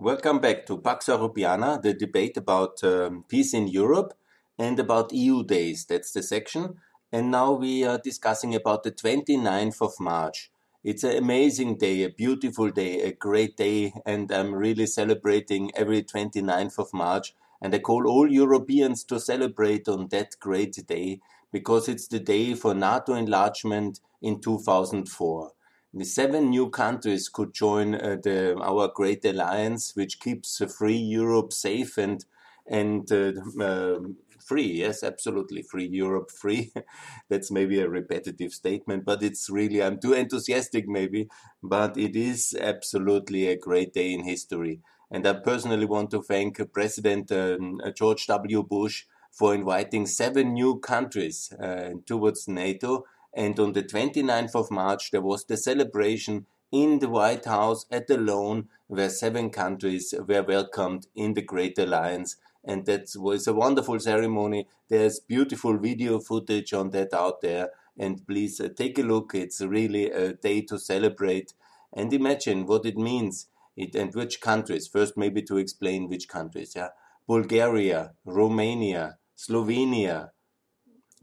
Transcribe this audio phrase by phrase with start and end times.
[0.00, 4.14] Welcome back to Pax Europiana, the debate about um, peace in Europe
[4.56, 5.86] and about EU days.
[5.86, 6.76] That's the section.
[7.10, 10.52] And now we are discussing about the 29th of March.
[10.84, 16.04] It's an amazing day, a beautiful day, a great day, and I'm really celebrating every
[16.04, 17.34] 29th of March.
[17.60, 21.18] And I call all Europeans to celebrate on that great day
[21.50, 25.57] because it's the day for NATO enlargement in 2004 the
[26.02, 31.52] seven new countries could join uh, the, our great alliance, which keeps uh, free Europe
[31.52, 32.24] safe and
[32.70, 34.66] and uh, um, free.
[34.66, 36.72] Yes, absolutely free Europe, free.
[37.28, 41.28] That's maybe a repetitive statement, but it's really I'm too enthusiastic maybe,
[41.62, 44.80] but it is absolutely a great day in history.
[45.10, 48.62] And I personally want to thank President um, George W.
[48.62, 53.04] Bush for inviting seven new countries uh, towards NATO
[53.38, 58.08] and on the 29th of March, there was the celebration in the White House at
[58.08, 62.34] the Lawn, where seven countries were welcomed in the Great Alliance.
[62.64, 64.66] And that was a wonderful ceremony.
[64.88, 67.70] There's beautiful video footage on that out there.
[67.96, 69.36] And please uh, take a look.
[69.36, 71.54] It's really a day to celebrate
[71.92, 74.88] and imagine what it means it, and which countries.
[74.88, 76.72] First, maybe to explain which countries.
[76.74, 76.88] Yeah,
[77.28, 80.30] Bulgaria, Romania, Slovenia,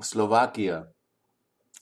[0.02, 0.88] Slovakia,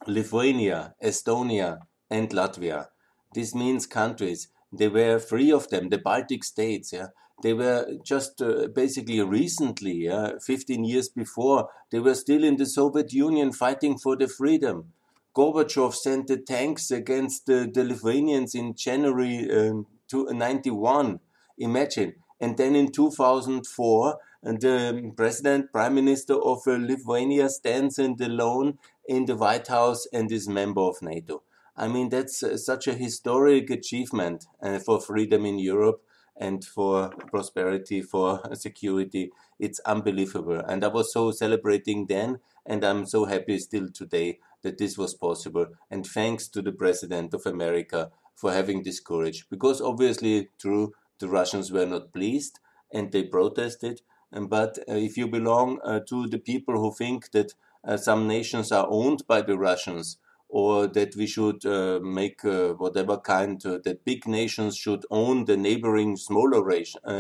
[0.07, 2.87] Lithuania, Estonia, and Latvia.
[3.33, 4.49] This means countries.
[4.71, 6.93] They were three of them, the Baltic states.
[6.93, 7.07] Yeah,
[7.41, 12.65] they were just uh, basically recently, yeah, 15 years before, they were still in the
[12.65, 14.93] Soviet Union fighting for the freedom.
[15.35, 21.19] Gorbachev sent the tanks against the, the Lithuanians in January um, 91.
[21.57, 22.13] Imagine.
[22.39, 28.77] And then in 2004, the president, prime minister of uh, Lithuania stands the alone
[29.07, 31.43] in the White House and is member of NATO.
[31.75, 36.03] I mean, that's uh, such a historic achievement uh, for freedom in Europe
[36.35, 39.31] and for prosperity, for security.
[39.59, 40.59] It's unbelievable.
[40.59, 45.13] And I was so celebrating then, and I'm so happy still today that this was
[45.13, 45.67] possible.
[45.89, 49.47] And thanks to the President of America for having this courage.
[49.49, 52.59] Because obviously, true, the Russians were not pleased
[52.91, 54.01] and they protested.
[54.41, 57.53] But uh, if you belong uh, to the people who think that
[57.85, 60.17] uh, some nations are owned by the Russians,
[60.49, 65.45] or that we should uh, make uh, whatever kind uh, that big nations should own
[65.45, 66.63] the neighboring smaller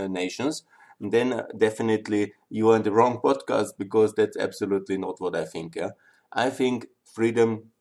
[0.07, 0.63] nations,
[0.99, 5.75] then definitely you are in the wrong podcast because that's absolutely not what I think.
[5.75, 5.91] Yeah?
[6.31, 7.71] I think freedom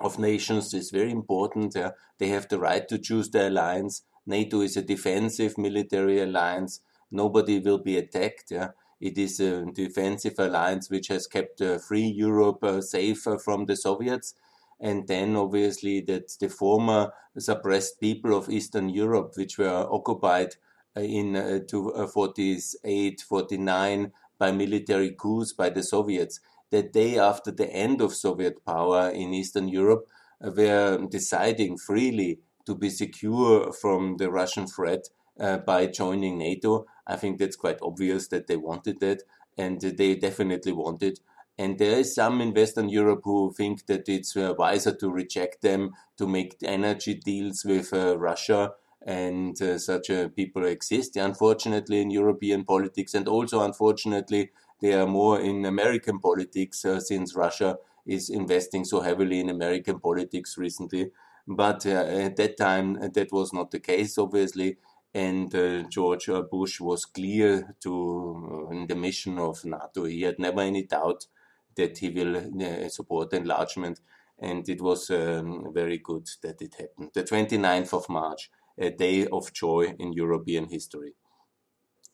[0.00, 1.74] of nations is very important.
[1.74, 1.90] Yeah?
[2.18, 4.02] They have the right to choose their alliance.
[4.24, 6.80] NATO is a defensive military alliance.
[7.10, 8.50] Nobody will be attacked.
[8.50, 8.70] Yeah?
[9.00, 13.76] It is a defensive alliance which has kept uh, free Europe uh, safe from the
[13.76, 14.34] Soviets.
[14.80, 20.56] And then obviously that the former suppressed people of Eastern Europe, which were occupied
[20.96, 26.40] uh, in uh, to, 48, 49 by military coups by the Soviets,
[26.70, 30.06] that day after the end of Soviet power in Eastern Europe
[30.44, 35.08] uh, were deciding freely to be secure from the Russian threat
[35.40, 36.86] uh, by joining NATO.
[37.06, 39.22] I think that's quite obvious that they wanted that,
[39.56, 41.20] and they definitely wanted.
[41.58, 45.62] And there is some in Western Europe who think that it's uh, wiser to reject
[45.62, 48.72] them, to make energy deals with uh, Russia,
[49.06, 55.06] and uh, such uh, people exist, unfortunately, in European politics, and also, unfortunately, they are
[55.06, 61.10] more in American politics uh, since Russia is investing so heavily in American politics recently.
[61.48, 64.78] But at that time, that was not the case, obviously
[65.16, 70.04] and uh, George Bush was clear to uh, in the mission of NATO.
[70.04, 71.26] He had never any doubt
[71.74, 74.00] that he will uh, support enlargement,
[74.38, 77.12] and it was um, very good that it happened.
[77.14, 81.14] The 29th of March, a day of joy in European history.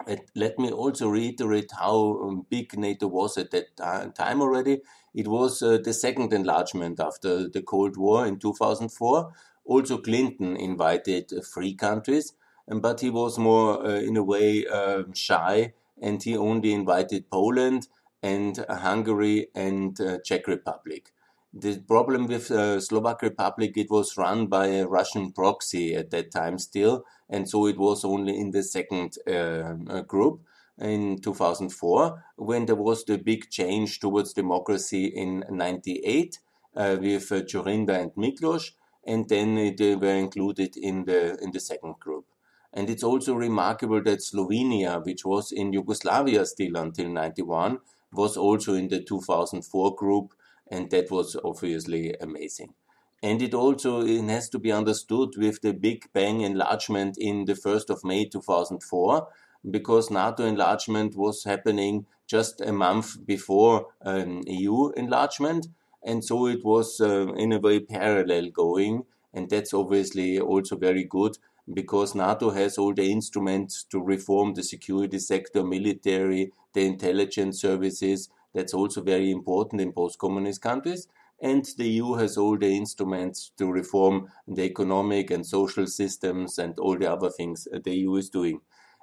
[0.07, 4.81] And let me also reiterate how um, big NATO was at that time already.
[5.13, 9.33] It was uh, the second enlargement after the Cold War in 2004.
[9.65, 12.33] Also, Clinton invited three countries
[12.81, 17.89] but he was more, uh, in a way, uh, shy, and he only invited Poland
[18.23, 21.13] and Hungary and uh, Czech Republic.
[21.53, 26.31] The problem with uh, Slovak Republic, it was run by a Russian proxy at that
[26.31, 30.41] time still, and so it was only in the second uh, group
[30.79, 36.39] in 2004 when there was the big change towards democracy in 98
[36.75, 38.71] uh, with uh, Dzurinda and Miklos,
[39.07, 42.25] and then they were included in the in the second group.
[42.73, 47.79] And it's also remarkable that Slovenia, which was in Yugoslavia still until 91,
[48.13, 50.35] was also in the 2004 group,
[50.71, 52.75] and that was obviously amazing.
[53.23, 57.55] And it also it has to be understood with the Big Bang enlargement in the
[57.55, 59.29] 1st of May 2004,
[59.71, 65.69] because NATO enlargement was happening just a month before um, EU enlargement.
[66.03, 69.05] And so it was uh, in a way parallel going.
[69.33, 71.39] And that's obviously also very good
[71.73, 78.29] because NATO has all the instruments to reform the security sector, military, the intelligence services.
[78.55, 81.09] That's also very important in post communist countries.
[81.41, 86.79] And the EU has all the instruments to reform the economic and social systems and
[86.79, 88.61] all the other things the EU is doing.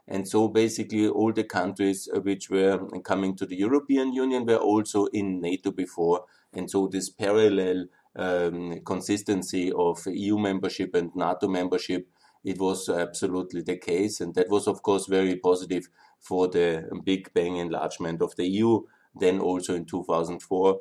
[0.08, 5.06] And so basically all the countries which were coming to the European Union were also
[5.08, 6.26] in NATO before.
[6.54, 7.86] And so this parallel
[8.16, 12.08] um, consistency of EU membership and NATO membership
[12.50, 14.20] it was absolutely the case.
[14.20, 15.88] And that was, of course, very positive
[16.20, 18.82] for the Big Bang enlargement of the EU,
[19.16, 20.80] then also in 2004.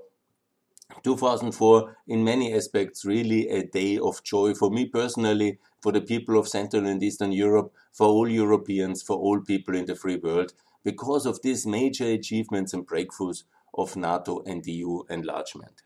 [1.03, 6.39] 2004, in many aspects, really a day of joy for me personally, for the people
[6.39, 10.55] of Central and Eastern Europe, for all Europeans, for all people in the free world,
[10.83, 13.43] because of these major achievements and breakthroughs
[13.75, 15.83] of NATO and EU enlargement.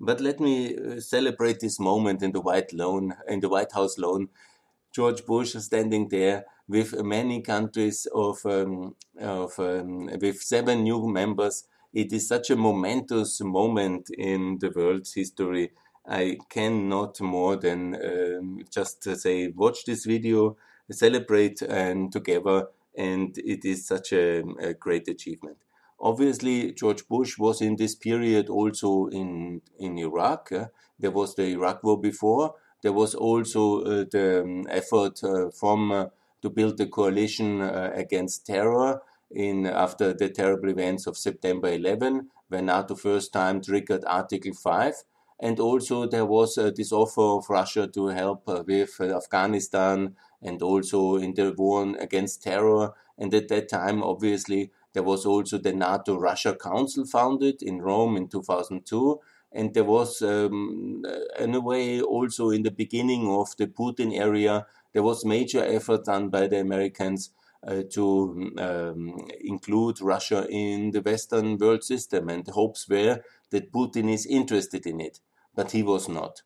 [0.00, 3.98] But let me uh, celebrate this moment in the White Lawn, in the White House
[3.98, 4.30] lawn,
[4.92, 11.64] George Bush standing there with many countries of, um, of um, with seven new members.
[11.92, 15.72] It is such a momentous moment in the world's history.
[16.08, 20.56] I cannot more than um, just say, watch this video,
[20.90, 25.58] celebrate and together, and it is such a, a great achievement.
[26.00, 30.50] Obviously, George Bush was in this period also in in Iraq.
[30.50, 30.66] Uh,
[30.98, 35.92] there was the Iraq War before, there was also uh, the um, effort uh, from
[35.92, 36.06] uh,
[36.42, 42.66] to build the coalition against terror in after the terrible events of September 11, when
[42.66, 44.94] NATO first time triggered Article 5.
[45.42, 50.16] And also there was uh, this offer of Russia to help uh, with uh, Afghanistan
[50.42, 52.92] and also in the war against terror.
[53.16, 58.16] And at that time, obviously, there was also the NATO Russia Council founded in Rome
[58.16, 59.20] in 2002
[59.52, 61.02] and there was, um,
[61.38, 66.04] in a way, also in the beginning of the Putin area, there was major effort
[66.04, 67.30] done by the Americans
[67.66, 73.20] uh, to um, include Russia in the Western world system, and the hopes were
[73.50, 75.20] that Putin is interested in it,
[75.54, 76.42] but he was not.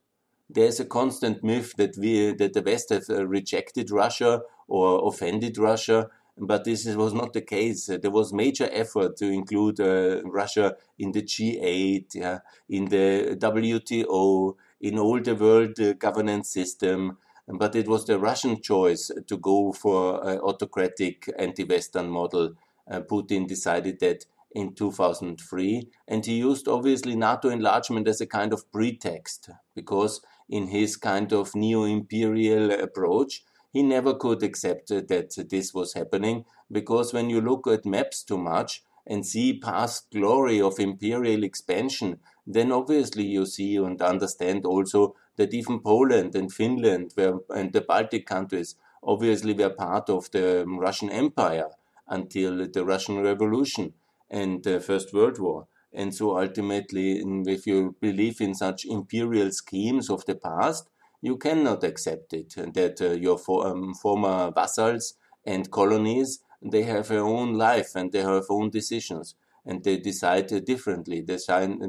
[0.49, 5.57] There's a constant myth that we that the West has uh, rejected Russia or offended
[5.57, 7.87] Russia, but this was not the case.
[7.87, 12.39] There was major effort to include uh, Russia in the G8, yeah,
[12.69, 17.19] in the WTO, in all the world uh, governance system.
[17.47, 22.55] But it was the Russian choice to go for an autocratic anti-Western model.
[22.91, 28.53] Uh, Putin decided that in 2003, and he used obviously NATO enlargement as a kind
[28.53, 33.43] of pretext because in his kind of neo-imperial approach,
[33.75, 38.23] he never could accept uh, that this was happening because when you look at maps
[38.23, 44.65] too much and see past glory of imperial expansion, then obviously you see and understand
[44.65, 50.31] also that even Poland and Finland were, and the Baltic countries obviously were part of
[50.31, 51.71] the um, Russian Empire
[52.07, 53.95] until the Russian Revolution
[54.31, 55.67] and the First World War.
[55.93, 60.91] And so ultimately, if you believe in such imperial schemes of the past,
[61.25, 65.15] you cannot accept it that uh, your for, um, former vassals
[65.47, 70.49] and colonies they have their own life and they have own decisions and they decide
[70.65, 71.23] differently.
[71.23, 71.39] They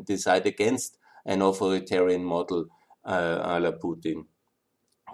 [0.05, 2.65] decide, against an authoritarian model
[3.03, 4.25] uh, a la Putin.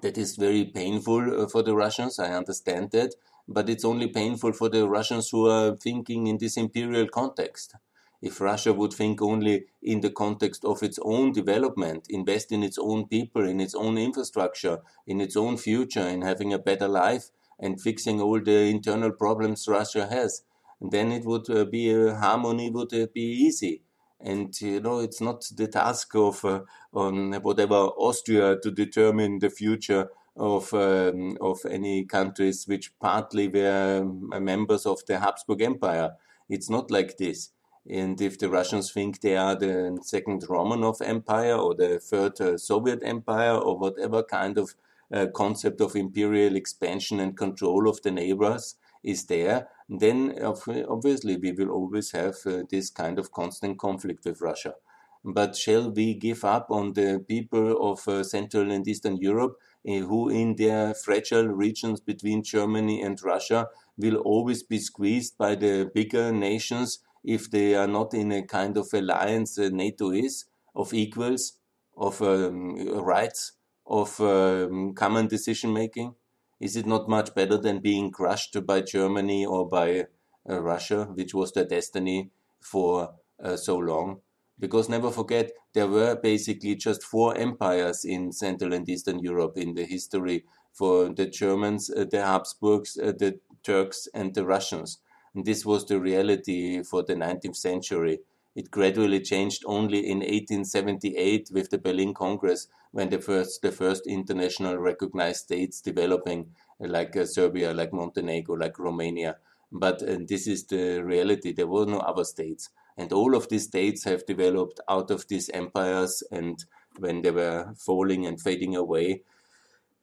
[0.03, 3.15] That is very painful uh, for the Russians I understand that
[3.47, 7.75] but it's only painful for the Russians who are thinking in this imperial context
[8.21, 12.77] if Russia would think only in the context of its own development, invest in its
[12.77, 17.31] own people, in its own infrastructure, in its own future, in having a better life
[17.59, 20.43] and fixing all the internal problems Russia has,
[20.81, 23.81] then it would uh, be a harmony would uh, be easy.
[24.19, 26.61] And you know, it's not the task of uh,
[26.91, 34.05] whatever Austria to determine the future of um, of any countries which partly were
[34.39, 36.11] members of the Habsburg Empire.
[36.49, 37.49] It's not like this.
[37.89, 42.57] And if the Russians think they are the second Romanov Empire or the third uh,
[42.57, 44.75] Soviet Empire or whatever kind of
[45.11, 51.51] uh, concept of imperial expansion and control of the neighbors is there, then obviously we
[51.51, 54.75] will always have uh, this kind of constant conflict with Russia.
[55.23, 59.57] But shall we give up on the people of uh, Central and Eastern Europe
[59.88, 65.55] uh, who, in their fragile regions between Germany and Russia, will always be squeezed by
[65.55, 67.00] the bigger nations?
[67.23, 71.57] If they are not in a kind of alliance uh, NATO is of equals,
[71.97, 73.53] of um, rights,
[73.85, 76.15] of um, common decision making?
[76.59, 80.05] Is it not much better than being crushed by Germany or by
[80.49, 84.21] uh, Russia, which was their destiny for uh, so long?
[84.59, 89.73] Because never forget, there were basically just four empires in Central and Eastern Europe in
[89.73, 94.99] the history for the Germans, uh, the Habsburgs, uh, the Turks, and the Russians.
[95.33, 98.19] And this was the reality for the 19th century.
[98.53, 104.05] It gradually changed only in 1878 with the Berlin Congress, when the first the first
[104.05, 109.38] international recognized states developing, like uh, Serbia, like Montenegro, like Romania.
[109.71, 111.53] But uh, this is the reality.
[111.53, 115.50] There were no other states, and all of these states have developed out of these
[115.50, 116.21] empires.
[116.29, 116.65] And
[117.00, 119.21] when they were falling and fading away,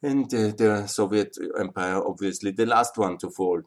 [0.02, 3.60] and uh, the Soviet Empire, obviously, the last one to fall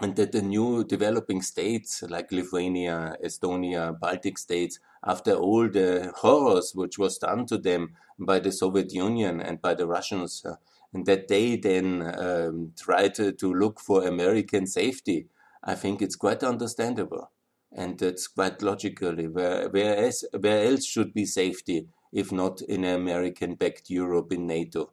[0.00, 6.72] and that the new developing states like Lithuania, Estonia, Baltic states, after all the horrors
[6.74, 10.56] which was done to them by the Soviet Union and by the Russians, uh,
[10.92, 15.28] and that they then um, tried to, to, look for American safety,
[15.64, 17.30] I think it's quite understandable.
[17.72, 22.84] And that's quite logically, where, where, else, where else should be safety if not in
[22.84, 24.92] American backed Europe in NATO?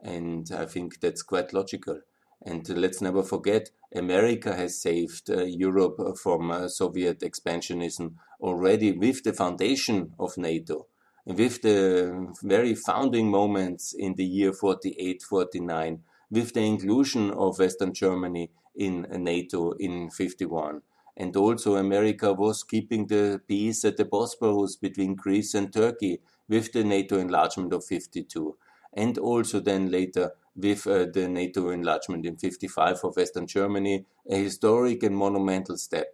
[0.00, 2.00] And I think that's quite logical.
[2.42, 9.24] And let's never forget, America has saved uh, Europe from uh, Soviet expansionism already with
[9.24, 10.86] the foundation of NATO,
[11.24, 17.92] with the very founding moments in the year 48 49, with the inclusion of Western
[17.92, 20.82] Germany in NATO in 51.
[21.16, 26.72] And also, America was keeping the peace at the Bosporus between Greece and Turkey with
[26.72, 28.56] the NATO enlargement of 52.
[28.94, 34.36] And also, then later, with uh, the NATO enlargement in 55 of Western Germany, a
[34.36, 36.08] historic and monumental step.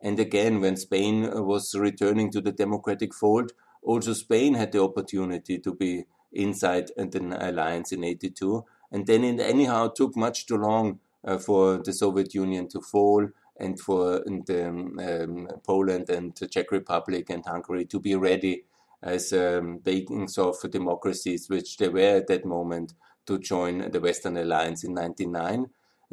[0.00, 3.52] And again, when Spain uh, was returning to the democratic fold,
[3.82, 8.64] also Spain had the opportunity to be inside an alliance in 82.
[8.92, 13.28] And then it anyhow took much too long uh, for the Soviet Union to fall
[13.58, 18.64] and for the, um, Poland and the Czech Republic and Hungary to be ready
[19.02, 22.94] as um, beacons of democracies, which they were at that moment
[23.28, 25.66] to join the Western Alliance in 99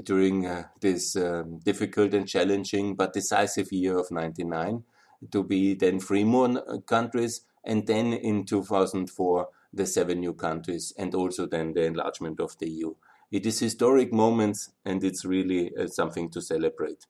[0.03, 4.83] during uh, this um, difficult and challenging but decisive year of 99
[5.31, 11.15] to be then three more countries and then in 2004 the seven new countries and
[11.15, 12.93] also then the enlargement of the EU.
[13.31, 17.05] It is historic moments and it's really uh, something to celebrate.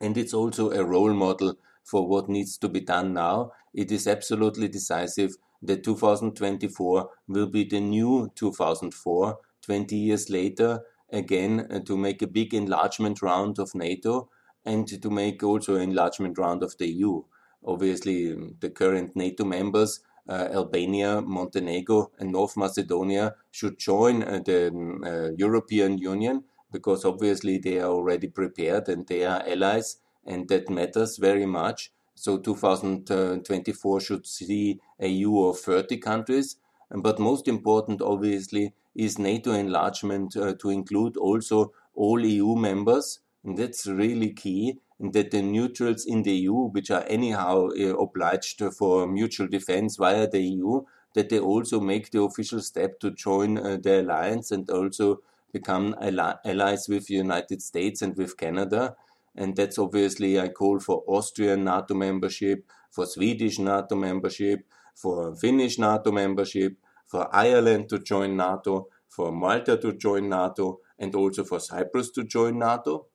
[0.00, 3.52] And it's also a role model for what needs to be done now.
[3.72, 11.66] It is absolutely decisive that 2024 will be the new 2004, 20 years later, again,
[11.70, 14.28] uh, to make a big enlargement round of NATO
[14.64, 17.22] and to make also an enlargement round of the EU.
[17.64, 24.40] Obviously, um, the current NATO members, uh, Albania, Montenegro, and North Macedonia, should join uh,
[24.44, 29.98] the um, uh, European Union because obviously they are already prepared and they are allies,
[30.24, 31.92] and that matters very much.
[32.16, 36.56] So 2024 should see a EU of 30 countries.
[36.90, 43.20] But most important, obviously, is NATO enlargement uh, to include also all EU members.
[43.44, 44.78] And that's really key.
[44.98, 49.96] And that the neutrals in the EU, which are anyhow uh, obliged for mutual defense
[49.96, 50.82] via the EU,
[51.14, 55.20] that they also make the official step to join uh, the alliance and also
[55.52, 58.96] become allies with the United States and with Canada.
[59.36, 64.60] And that's obviously I call for Austrian NATO membership, for Swedish NATO membership,
[64.94, 66.76] for Finnish NATO membership,
[67.06, 72.24] for Ireland to join NATO, for Malta to join NATO, and also for Cyprus to
[72.24, 73.06] join NATO.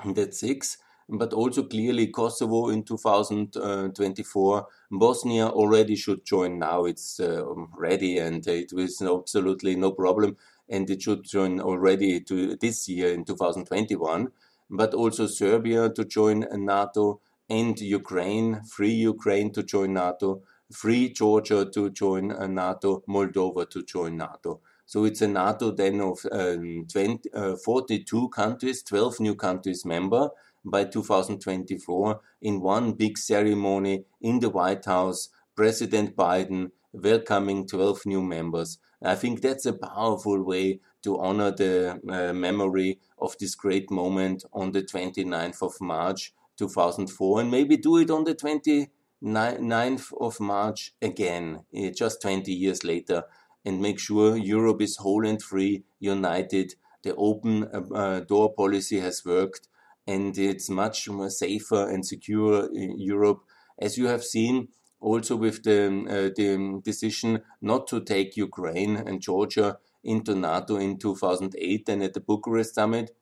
[0.00, 0.78] And that's six.
[1.06, 4.66] But also clearly Kosovo in 2024.
[4.90, 6.86] Bosnia already should join now.
[6.86, 7.44] It's uh,
[7.76, 10.38] ready and it was absolutely no problem.
[10.66, 14.28] And it should join already to this year in 2021
[14.70, 20.42] but also Serbia to join NATO and Ukraine, free Ukraine to join NATO,
[20.72, 24.60] free Georgia to join NATO, Moldova to join NATO.
[24.86, 30.30] So it's a NATO then of um, 20, uh, 42 countries, 12 new countries member
[30.64, 35.28] by 2024 in one big ceremony in the White House.
[35.56, 38.78] President Biden welcoming 12 new members.
[39.02, 44.44] I think that's a powerful way to honor the uh, memory of this great moment
[44.52, 50.92] on the 29th of March 2004 and maybe do it on the 29th of March
[51.02, 53.24] again, eh, just 20 years later,
[53.64, 56.74] and make sure Europe is whole and free, united.
[57.02, 59.68] The open uh, uh door policy has worked
[60.06, 63.40] and it's much more safer and secure in Europe.
[63.78, 64.68] As you have seen,
[65.00, 70.98] also with the, uh, the decision not to take Ukraine and Georgia into NATO in
[70.98, 73.16] 2008 and at the Bucharest summit.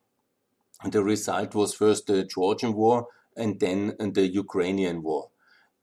[0.84, 5.30] The result was first the Georgian war and then the Ukrainian war.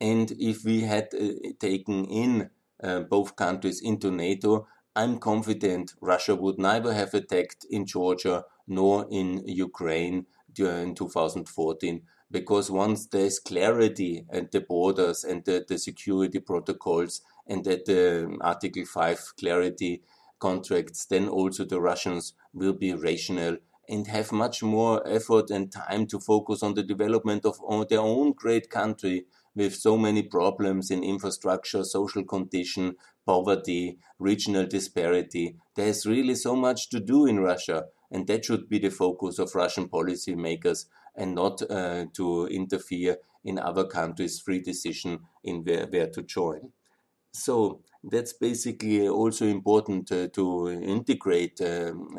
[0.01, 2.50] And if we had uh, taken in
[2.82, 9.08] uh, both countries into NATO, I'm confident Russia would neither have attacked in Georgia nor
[9.10, 12.01] in Ukraine during 2014
[12.32, 18.38] because once there's clarity at the borders and the, the security protocols and that the
[18.41, 20.03] Article 5 clarity
[20.39, 26.05] contracts, then also the Russians will be rational and have much more effort and time
[26.08, 31.03] to focus on the development of their own great country with so many problems in
[31.03, 35.55] infrastructure, social condition, poverty, regional disparity.
[35.75, 39.55] There's really so much to do in Russia, and that should be the focus of
[39.55, 46.10] Russian policymakers and not uh, to interfere in other countries' free decision in where, where
[46.10, 46.72] to join.
[47.39, 52.17] So that's basically also important uh, to integrate um,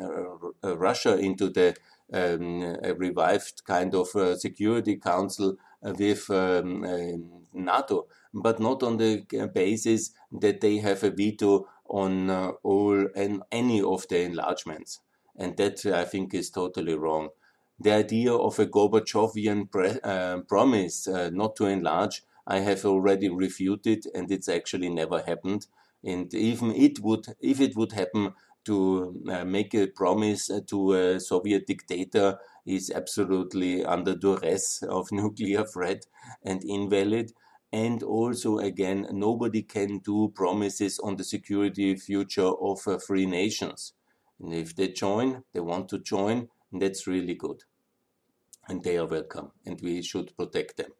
[0.63, 1.75] uh, Russia into the
[2.11, 6.81] um, revived kind of uh, Security Council with um,
[7.53, 9.23] NATO, but not on the
[9.53, 14.99] basis that they have a veto on uh, all and any of the enlargements.
[15.37, 17.29] And that I think is totally wrong
[17.81, 19.67] the idea of a Gorbachevian
[20.03, 25.67] uh, promise uh, not to enlarge, I have already refuted, and it's actually never happened.
[26.03, 28.33] And even it would, if it would happen,
[28.65, 35.65] to uh, make a promise to a Soviet dictator is absolutely under duress of nuclear
[35.65, 36.05] threat
[36.43, 37.31] and invalid.
[37.73, 43.93] And also, again, nobody can do promises on the security future of uh, free nations.
[44.39, 47.63] And if they join, they want to join, that's really good
[48.67, 50.91] and they are welcome and we should protect them.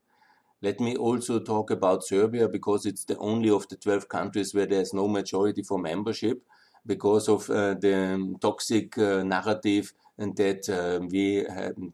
[0.62, 4.68] Let me also talk about Serbia because it's the only of the 12 countries where
[4.68, 6.44] there's no majority for membership
[6.86, 11.46] because of uh, the toxic uh, narrative and that uh, we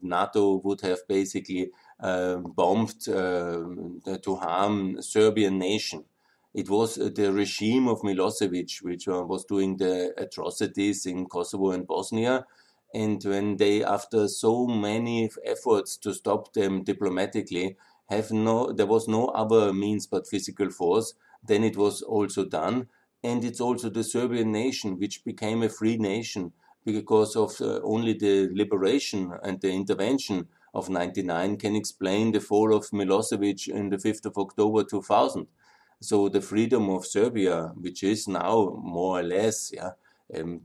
[0.01, 6.03] NATO would have basically uh, bombed uh, to harm Serbian nation.
[6.53, 11.87] It was the regime of Milosevic which uh, was doing the atrocities in Kosovo and
[11.87, 12.45] Bosnia
[12.93, 17.75] and when they, after so many efforts to stop them diplomatically,
[18.09, 22.87] have no, there was no other means but physical force, then it was also done.
[23.23, 26.53] And it's also the Serbian nation, which became a free nation
[26.85, 32.73] because of uh, only the liberation and the intervention of 99 can explain the fall
[32.73, 35.47] of Milosevic in the 5th of October 2000.
[35.99, 39.91] So the freedom of Serbia, which is now more or less, yeah,
[40.37, 40.61] um,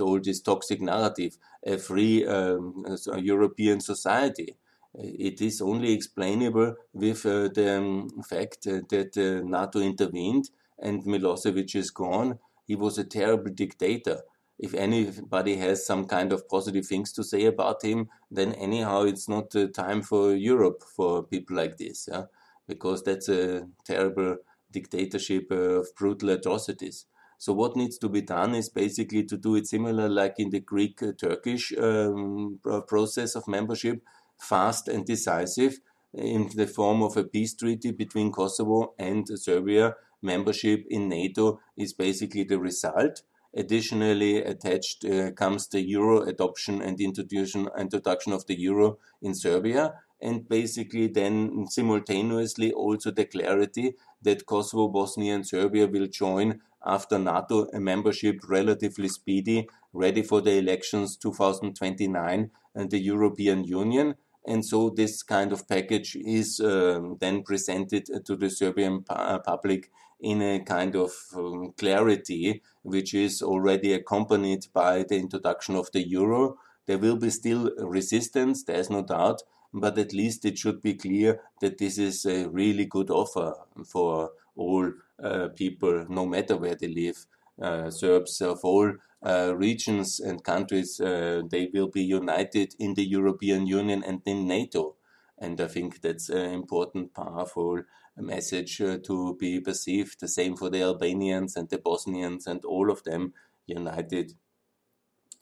[0.00, 2.84] all this toxic narrative, a free um,
[3.16, 4.56] European society.
[4.94, 11.04] It is only explainable with uh, the um, fact uh, that uh, NATO intervened and
[11.04, 12.38] Milosevic is gone.
[12.66, 14.22] He was a terrible dictator.
[14.58, 19.28] If anybody has some kind of positive things to say about him, then anyhow, it's
[19.28, 22.24] not the time for Europe for people like this, yeah?
[22.66, 24.36] because that's a terrible
[24.70, 27.06] dictatorship of brutal atrocities.
[27.38, 30.60] So what needs to be done is basically to do it similar like in the
[30.60, 34.02] Greek-Turkish um, process of membership,
[34.40, 35.78] fast and decisive
[36.12, 39.94] in the form of a peace treaty between Kosovo and Serbia.
[40.22, 43.22] Membership in NATO is basically the result.
[43.56, 49.94] Additionally, attached uh, comes the euro adoption and introduction, introduction of the euro in Serbia,
[50.20, 57.18] and basically then simultaneously also the clarity that Kosovo, Bosnia, and Serbia will join after
[57.18, 64.14] NATO a membership relatively speedy, ready for the elections 2029 and the European Union.
[64.46, 69.90] And so this kind of package is um, then presented to the Serbian uh, public
[70.20, 76.06] in a kind of um, clarity, which is already accompanied by the introduction of the
[76.06, 76.56] euro.
[76.86, 81.40] There will be still resistance, there's no doubt, but at least it should be clear
[81.60, 83.54] that this is a really good offer
[83.86, 87.26] for all uh, people, no matter where they live.
[87.60, 93.66] Uh, Serbs of all uh, regions and countries, they will be united in the European
[93.66, 94.96] Union and in NATO.
[95.38, 97.82] And I think that's an important, powerful
[98.16, 100.20] message to be perceived.
[100.20, 103.32] The same for the Albanians and the Bosnians and all of them
[103.66, 104.34] united.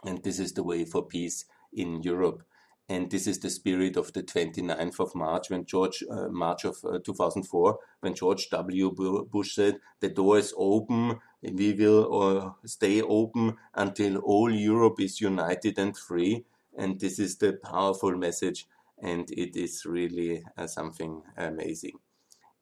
[0.05, 2.43] And this is the way for peace in Europe.
[2.91, 6.79] And this is the spirit of the 29th of March, when George, uh, March of
[6.85, 8.91] uh, 2004, when George W.
[9.31, 15.21] Bush said, the door is open, we will uh, stay open until all Europe is
[15.21, 16.47] united and free.
[16.79, 18.67] And this is the powerful message,
[19.03, 21.99] and it is really uh, something amazing.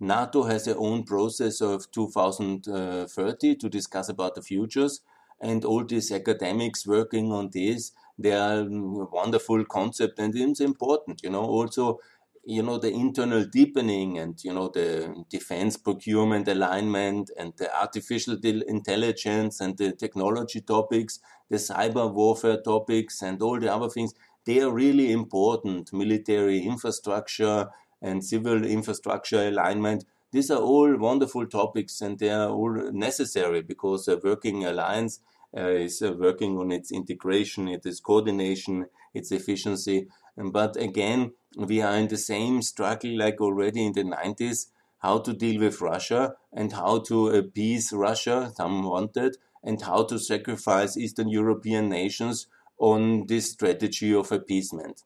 [0.00, 5.00] NATO has their own process of 2030 to discuss about the futures,
[5.40, 11.30] and all these academics working on this, they are wonderful concept and it's important, you
[11.30, 11.44] know.
[11.44, 11.98] Also,
[12.44, 18.36] you know, the internal deepening and, you know, the defense procurement alignment and the artificial
[18.42, 21.18] intelligence and the technology topics,
[21.50, 25.92] the cyber warfare topics and all the other things, they are really important.
[25.92, 27.68] Military infrastructure
[28.00, 30.04] and civil infrastructure alignment.
[30.30, 35.20] These are all wonderful topics and they are all necessary because a working alliance
[35.56, 40.08] is uh, working on its integration, its coordination, its efficiency.
[40.36, 44.66] But again, we are in the same struggle like already in the 90s
[44.98, 50.18] how to deal with Russia and how to appease Russia, some wanted, and how to
[50.18, 52.46] sacrifice Eastern European nations
[52.78, 55.02] on this strategy of appeasement.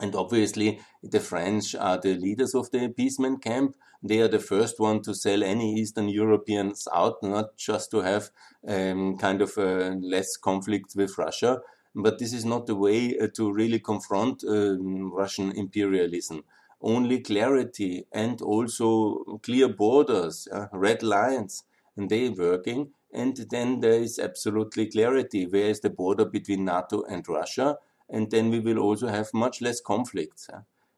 [0.00, 3.76] And obviously, the French are the leaders of the appeasement camp.
[4.02, 8.30] They are the first one to sell any Eastern Europeans out, not just to have
[8.66, 11.60] um, kind of uh, less conflict with Russia.
[11.94, 16.44] But this is not the way uh, to really confront um, Russian imperialism.
[16.80, 21.64] Only clarity and also clear borders, uh, red lines,
[21.96, 22.92] and they working.
[23.12, 25.46] And then there is absolutely clarity.
[25.46, 27.78] Where is the border between NATO and Russia?
[28.10, 30.48] and then we will also have much less conflicts.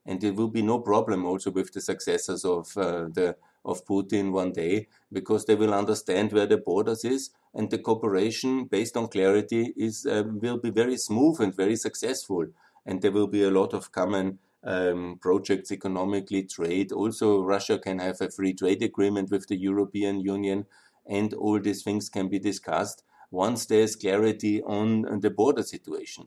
[0.04, 4.32] And there will be no problem also with the successors of uh, the of Putin
[4.32, 9.08] one day because they will understand where the borders is and the cooperation based on
[9.08, 12.46] clarity is uh, will be very smooth and very successful.
[12.84, 16.92] And there will be a lot of common um, projects economically trade.
[16.92, 20.66] Also Russia can have a free trade agreement with the European Union
[21.06, 26.26] and all these things can be discussed once there's clarity on, on the border situation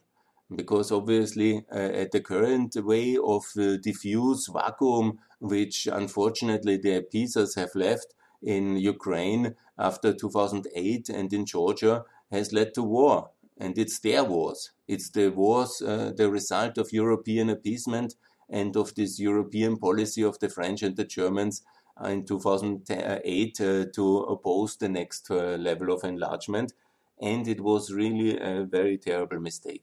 [0.54, 7.54] because obviously uh, at the current way of uh, diffuse vacuum, which unfortunately the appeasers
[7.56, 13.30] have left in Ukraine after 2008 and in Georgia, has led to war.
[13.58, 14.70] And it's their wars.
[14.86, 18.14] It's the wars, uh, the result of European appeasement
[18.48, 21.62] and of this European policy of the French and the Germans
[22.04, 26.74] in 2008 uh, to oppose the next uh, level of enlargement.
[27.20, 29.82] And it was really a very terrible mistake.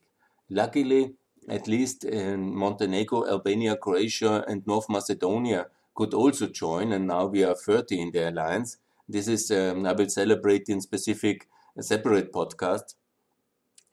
[0.53, 1.15] Luckily,
[1.49, 7.43] at least in Montenegro, Albania, Croatia, and North Macedonia could also join, and now we
[7.43, 8.77] are 30 in the alliance.
[9.09, 12.93] This is, um, I will celebrate in specific, a separate podcast,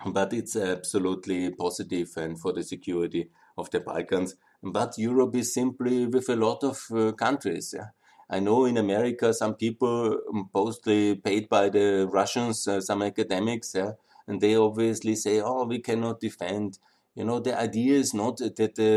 [0.05, 4.37] but it's absolutely positive and for the security of the Balkans.
[4.63, 7.73] But Europe is simply with a lot of uh, countries.
[7.75, 7.89] Yeah?
[8.29, 10.19] I know in America some people,
[10.55, 13.93] mostly paid by the Russians, uh, some academics, yeah,
[14.31, 16.79] and they obviously say, "Oh, we cannot defend."
[17.17, 18.91] You know, the idea is not that the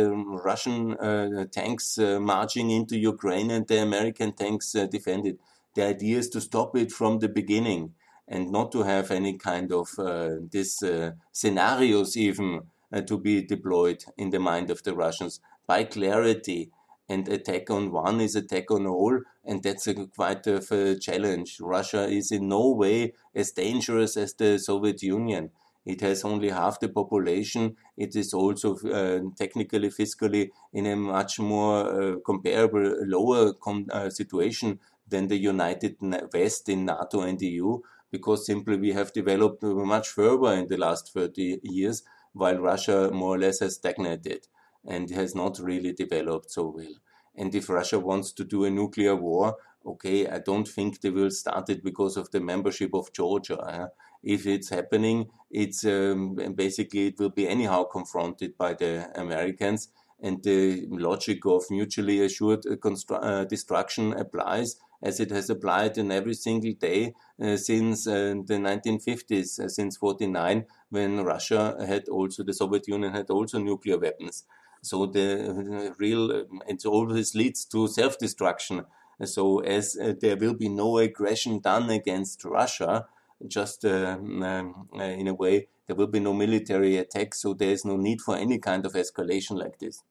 [0.50, 5.39] Russian uh, tanks uh, marching into Ukraine and the American tanks uh, defend it.
[5.76, 7.96] The idea is to stop it from the beginning
[8.28, 12.50] and not to have any kind of uh, these uh, scenarios even
[12.91, 16.72] uh, to be deployed in the mind of the Russians by clarity
[17.10, 21.58] and attack on one is attack on all, and that's a quite of a challenge.
[21.60, 25.52] Russia is in no way as dangerous as the Soviet Union.
[25.86, 27.76] It has only half the population.
[27.98, 34.10] It is also uh, technically, fiscally, in a much more uh, comparable, lower com- uh,
[34.10, 35.98] situation than the United
[36.34, 37.80] West in NATO and EU,
[38.12, 43.36] because simply we have developed much further in the last 30 years, while Russia more
[43.36, 44.48] or less has stagnated
[44.86, 46.96] and has not really developed so well.
[47.36, 51.32] And if Russia wants to do a nuclear war, okay, I don't think they will
[51.32, 53.58] start it because of the membership of Georgia.
[53.60, 53.88] Uh,
[54.24, 59.89] if it's happening, it's um, basically it will be anyhow confronted by the Americans,
[60.22, 66.12] and the logic of mutually assured uh, uh, destruction applies as it has applied in
[66.12, 72.43] every single day uh, since uh, the 1950s, uh, since 49, when Russia had also
[72.43, 74.46] the Soviet Union had also nuclear weapons.
[74.84, 78.86] So the real, it always leads to self-destruction.
[79.24, 83.08] So as uh, there will be no aggression done against Russia,
[83.48, 87.34] just uh, um, uh, in a way, there will be no military attack.
[87.34, 90.04] So there is no need for any kind of escalation like this.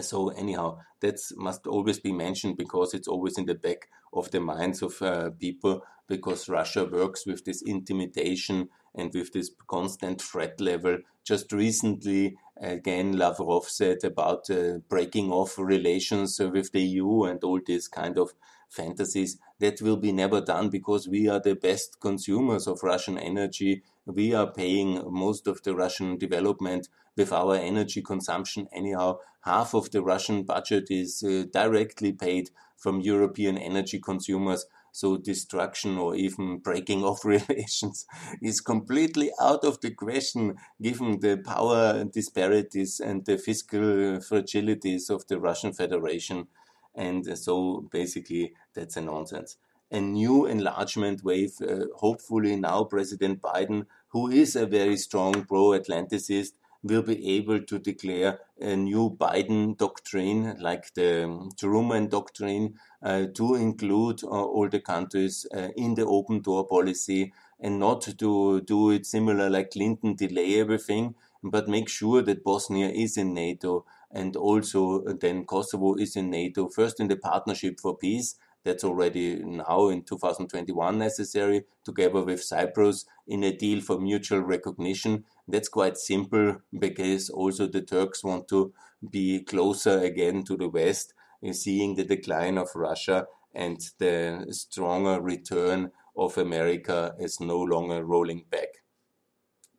[0.00, 4.40] So anyhow, that must always be mentioned because it's always in the back of the
[4.40, 10.60] minds of uh, people because Russia works with this intimidation and with this constant threat
[10.60, 10.98] level.
[11.24, 17.60] Just recently, again, Lavrov said about uh, breaking off relations with the EU and all
[17.64, 18.34] these kind of
[18.68, 19.38] fantasies.
[19.60, 23.82] That will be never done because we are the best consumers of Russian energy.
[24.04, 28.68] We are paying most of the Russian development with our energy consumption.
[28.72, 34.66] Anyhow, half of the Russian budget is uh, directly paid from European energy consumers.
[34.94, 38.06] So destruction or even breaking of relations
[38.40, 43.80] is completely out of the question given the power disparities and the fiscal
[44.20, 46.46] fragilities of the Russian Federation.
[46.94, 49.56] And so basically that's a nonsense.
[49.90, 56.52] A new enlargement wave, uh, hopefully now President Biden, who is a very strong pro-Atlanticist,
[56.84, 63.54] will be able to declare a new Biden doctrine, like the Truman doctrine, uh, to
[63.56, 68.90] include uh, all the countries uh, in the open door policy and not to do
[68.90, 74.36] it similar like Clinton, delay everything, but make sure that Bosnia is in NATO and
[74.36, 78.36] also then Kosovo is in NATO, first in the Partnership for Peace.
[78.64, 85.24] That's already now in 2021 necessary, together with Cyprus, in a deal for mutual recognition
[85.46, 88.72] that's quite simple because also the Turks want to
[89.10, 91.12] be closer again to the West,
[91.52, 98.44] seeing the decline of Russia and the stronger return of America is no longer rolling
[98.50, 98.68] back.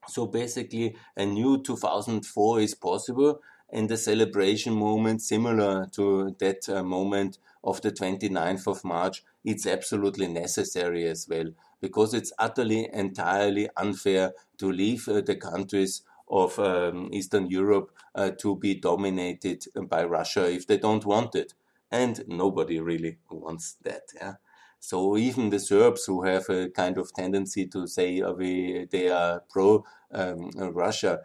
[0.07, 3.39] So basically, a new 2004 is possible,
[3.71, 9.65] and the celebration moment, similar to that uh, moment of the 29th of March, it's
[9.65, 11.47] absolutely necessary as well
[11.81, 18.31] because it's utterly, entirely unfair to leave uh, the countries of um, Eastern Europe uh,
[18.39, 21.53] to be dominated by Russia if they don't want it.
[21.91, 24.03] And nobody really wants that.
[24.15, 24.35] Yeah?
[24.79, 29.09] So even the Serbs who have a kind of tendency to say uh, we, they
[29.09, 31.21] are pro um, Russia,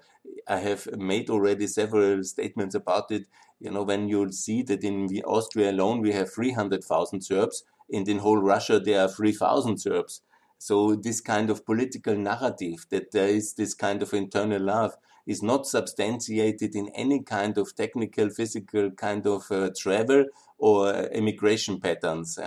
[0.49, 3.27] I have made already several statements about it.
[3.61, 8.19] You know, when you see that in Austria alone we have 300,000 Serbs, and in
[8.19, 10.23] whole Russia there are 3,000 Serbs.
[10.59, 14.97] So this kind of political narrative that there is this kind of internal love
[15.27, 20.27] is not substantiated in any kind of technical, physical kind of uh, travel
[20.59, 22.39] or immigration patterns.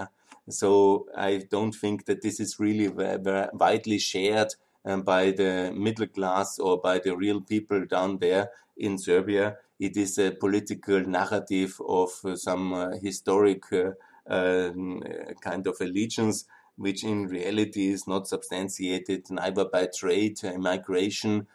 [0.50, 4.54] So I don't think that this is really widely shared
[4.86, 9.58] um, by the middle class or by the real people down there in Serbia.
[9.80, 13.92] It is a political narrative of uh, some uh, historic uh,
[14.28, 15.04] um,
[15.42, 21.46] kind of allegiance which in reality is not substantiated neither by trade, migration,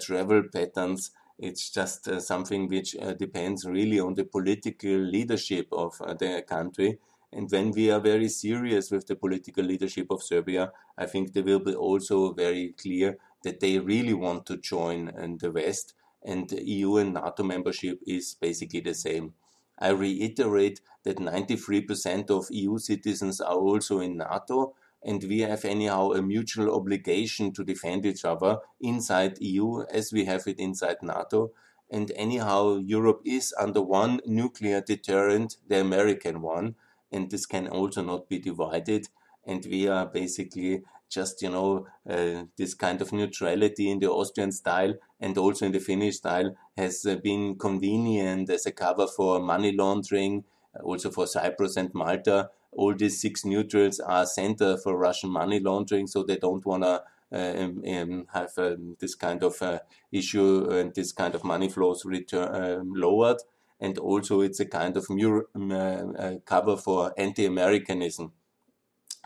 [0.00, 1.10] travel patterns.
[1.38, 6.98] It's just something which depends really on the political leadership of the country.
[7.32, 11.42] And when we are very serious with the political leadership of Serbia, I think they
[11.42, 15.94] will be also very clear that they really want to join in the West.
[16.24, 19.34] And EU and NATO membership is basically the same.
[19.78, 26.12] I reiterate that 93% of EU citizens are also in NATO, and we have anyhow
[26.12, 31.50] a mutual obligation to defend each other inside EU as we have it inside NATO.
[31.90, 36.76] And anyhow, Europe is under one nuclear deterrent, the American one,
[37.10, 39.08] and this can also not be divided.
[39.44, 44.52] And we are basically just, you know, uh, this kind of neutrality in the Austrian
[44.52, 49.40] style and also in the Finnish style has uh, been convenient as a cover for
[49.40, 50.44] money laundering,
[50.82, 52.50] also for Cyprus and Malta.
[52.72, 57.02] All these six neutrals are center for Russian money laundering, so they don't want to
[57.32, 59.78] uh, um, um, have um, this kind of uh,
[60.10, 63.38] issue and this kind of money flows return, um, lowered.
[63.80, 68.32] And also, it's a kind of um, uh, uh, cover for anti-Americanism,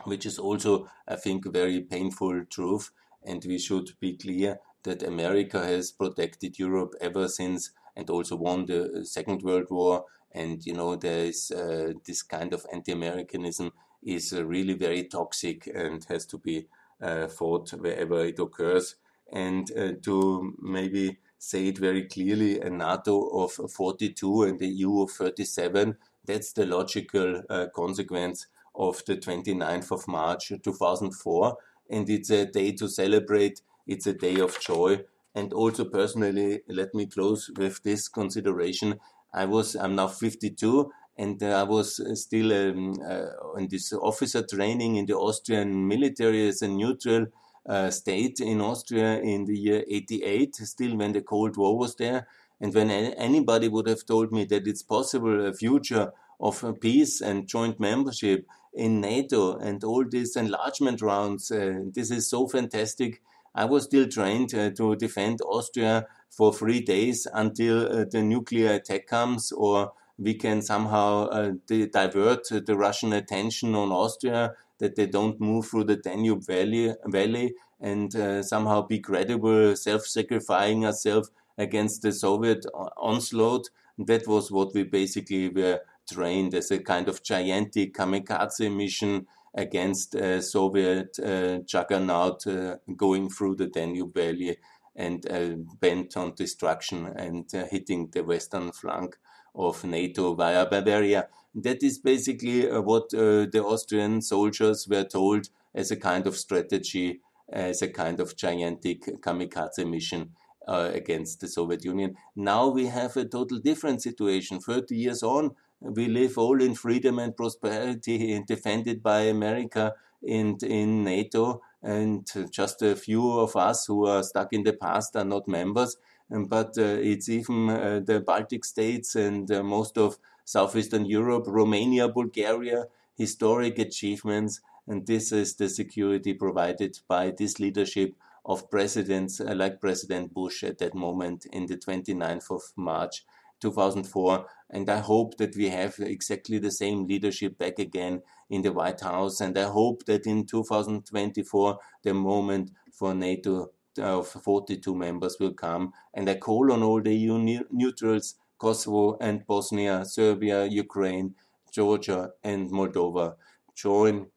[0.05, 2.91] which is also, I think, a very painful truth.
[3.23, 8.65] And we should be clear that America has protected Europe ever since and also won
[8.65, 10.05] the Second World War.
[10.31, 13.71] And, you know, there is uh, this kind of anti Americanism
[14.03, 16.67] is uh, really very toxic and has to be
[17.01, 18.95] uh, fought wherever it occurs.
[19.31, 25.01] And uh, to maybe say it very clearly, a NATO of 42 and the EU
[25.01, 31.57] of 37, that's the logical uh, consequence of the 29th of March 2004.
[31.89, 35.03] And it's a day to celebrate it's a day of joy.
[35.33, 38.99] And also personally, let me close with this consideration.
[39.33, 44.43] I was, I'm now 52 and uh, I was still um, uh, in this officer
[44.43, 47.27] training in the Austrian military as a neutral
[47.67, 52.27] uh, state in Austria in the year 88, still when the Cold War was there.
[52.59, 57.47] And when anybody would have told me that it's possible a future of peace and
[57.47, 63.21] joint membership in NATO and all these enlargement rounds, uh, this is so fantastic
[63.57, 68.73] I was still trained uh, to defend Austria for three days until uh, the nuclear
[68.73, 75.07] attack comes, or we can somehow uh, divert the Russian attention on Austria, that they
[75.07, 82.03] don't move through the Danube Valley, valley and uh, somehow be credible, self-sacrificing ourselves against
[82.03, 82.63] the Soviet
[82.95, 83.69] onslaught.
[83.97, 90.15] That was what we basically were trained as a kind of gigantic kamikaze mission against
[90.15, 94.57] a Soviet uh, juggernaut uh, going through the Danube Valley
[94.95, 99.17] and uh, bent on destruction and uh, hitting the western flank
[99.55, 101.27] of NATO via Bavaria.
[101.55, 106.35] That is basically uh, what uh, the Austrian soldiers were told as a kind of
[106.37, 110.31] strategy, as a kind of gigantic kamikaze mission.
[110.69, 112.17] Uh, against the Soviet Union.
[112.35, 114.59] Now we have a total different situation.
[114.59, 119.93] 30 years on, we live all in freedom and prosperity and defended by America
[120.27, 121.61] and in NATO.
[121.83, 125.97] And just a few of us who are stuck in the past are not members.
[126.29, 132.09] But uh, it's even uh, the Baltic states and uh, most of Southeastern Europe, Romania,
[132.09, 134.61] Bulgaria, historic achievements.
[134.87, 140.79] And this is the security provided by this leadership of presidents like President Bush at
[140.79, 143.25] that moment in the 29th of March
[143.61, 144.45] 2004.
[144.69, 149.01] And I hope that we have exactly the same leadership back again in the White
[149.01, 149.39] House.
[149.41, 155.53] And I hope that in 2024, the moment for NATO uh, of 42 members will
[155.53, 155.93] come.
[156.13, 161.35] And I call on all the EU neutrals Kosovo and Bosnia, Serbia, Ukraine,
[161.71, 163.35] Georgia, and Moldova.
[163.75, 164.27] Join.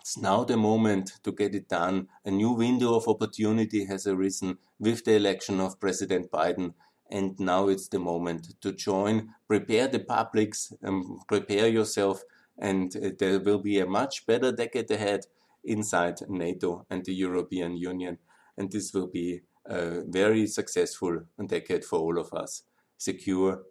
[0.00, 2.08] It's now the moment to get it done.
[2.24, 6.74] A new window of opportunity has arisen with the election of President Biden.
[7.10, 12.22] And now it's the moment to join, prepare the publics, um, prepare yourself,
[12.58, 15.26] and uh, there will be a much better decade ahead
[15.64, 18.18] inside NATO and the European Union.
[18.56, 22.62] And this will be a very successful decade for all of us
[22.96, 23.62] secure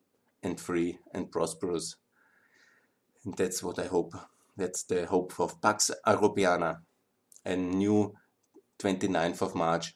[0.44, 1.96] and free and prosperous.
[3.24, 4.14] And that's what I hope.
[4.58, 6.80] That's the hope of Pax Europiana,
[7.46, 8.14] a new
[8.80, 9.96] 29th of March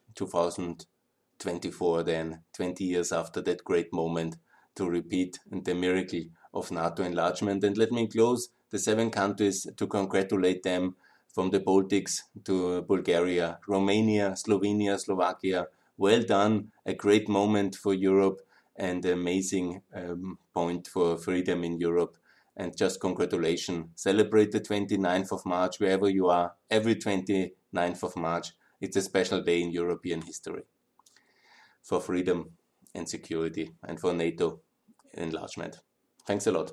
[1.43, 4.37] 2024, then 20 years after that great moment
[4.75, 6.21] to repeat the miracle
[6.53, 7.63] of NATO enlargement.
[7.63, 10.95] And let me close the seven countries to congratulate them
[11.33, 15.67] from the Baltics to Bulgaria, Romania, Slovenia, Slovakia.
[15.97, 18.39] Well done, a great moment for Europe
[18.75, 22.15] and amazing um, point for freedom in Europe.
[22.55, 23.87] And just congratulations.
[23.95, 28.53] Celebrate the 29th of March wherever you are, every 29th of March.
[28.79, 30.63] It's a special day in European history
[31.83, 32.57] for freedom
[32.95, 34.61] and security and for NATO
[35.13, 35.77] enlargement.
[36.25, 36.71] Thanks a lot.